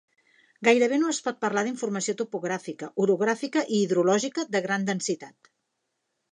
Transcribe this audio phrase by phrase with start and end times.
[0.67, 5.57] Gairebé no es pot parlar d'informació topogràfica, orogràfica i hidrològica de gran densitat.